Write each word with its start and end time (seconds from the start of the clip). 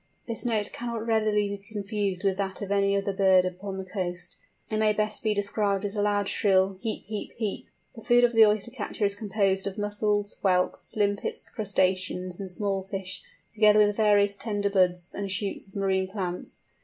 This 0.25 0.43
note 0.43 0.71
cannot 0.73 1.05
readily 1.05 1.47
be 1.47 1.59
confused 1.59 2.23
with 2.23 2.35
that 2.37 2.59
of 2.63 2.71
any 2.71 2.97
other 2.97 3.13
bird 3.13 3.45
upon 3.45 3.77
the 3.77 3.85
coast. 3.85 4.35
It 4.71 4.77
may 4.79 4.93
best 4.93 5.21
be 5.21 5.35
described 5.35 5.85
as 5.85 5.95
a 5.95 6.01
loud 6.01 6.27
shrill 6.27 6.79
heep 6.81 7.03
heep 7.05 7.33
heep. 7.33 7.67
The 7.93 8.01
food 8.03 8.23
of 8.23 8.33
the 8.33 8.43
Oyster 8.47 8.71
catcher 8.71 9.05
is 9.05 9.13
composed 9.13 9.67
of 9.67 9.77
mussels, 9.77 10.37
whelks, 10.41 10.95
limpets, 10.95 11.51
crustaceans, 11.51 12.39
and 12.39 12.49
small 12.49 12.81
fish, 12.81 13.21
together 13.51 13.77
with 13.77 13.95
various 13.95 14.35
tender 14.35 14.71
buds 14.71 15.13
and 15.13 15.29
shoots 15.31 15.67
of 15.67 15.75
marine 15.75 16.07
plants. 16.07 16.63